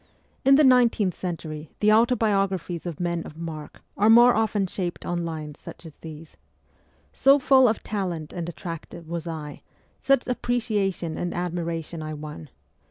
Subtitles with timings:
[0.43, 5.23] In the nineteenth century the autobiographies of men of mark are more often shaped on
[5.25, 6.37] lines such as these:'
[7.13, 9.61] So full of talent and attractive was I;
[9.99, 12.49] such appreciation and admiration I won